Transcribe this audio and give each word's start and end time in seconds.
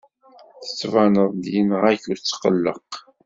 Tettbaneḍ-d 0.63 1.43
yenɣa-k 1.53 2.03
utqelleq. 2.13 2.91